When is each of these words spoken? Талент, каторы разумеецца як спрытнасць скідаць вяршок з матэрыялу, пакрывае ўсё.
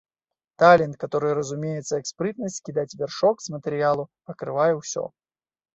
Талент, 0.61 0.95
каторы 1.03 1.29
разумеецца 1.41 1.93
як 2.01 2.09
спрытнасць 2.13 2.59
скідаць 2.63 2.89
вяршок 3.03 3.35
з 3.45 3.57
матэрыялу, 3.59 4.03
пакрывае 4.31 4.73
ўсё. 4.81 5.03